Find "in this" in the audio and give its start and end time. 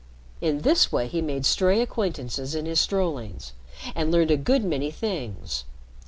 0.41-0.91